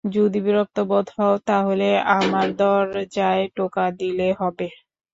যদি 0.09 0.39
বিরক্তবোধ 0.45 1.05
হও 1.17 1.33
তাহলে 1.47 1.87
আমার 2.17 2.47
দরজায় 2.57 3.43
টোকা 3.55 3.85
দিলে 3.99 4.27
হবে। 4.39 4.67